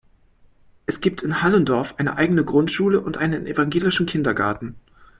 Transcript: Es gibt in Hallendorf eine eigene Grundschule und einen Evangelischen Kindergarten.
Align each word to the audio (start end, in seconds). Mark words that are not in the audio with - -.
Es 0.87 0.99
gibt 0.99 1.21
in 1.21 1.43
Hallendorf 1.43 1.93
eine 1.99 2.15
eigene 2.17 2.43
Grundschule 2.43 3.01
und 3.01 3.19
einen 3.19 3.45
Evangelischen 3.45 4.07
Kindergarten. 4.07 4.73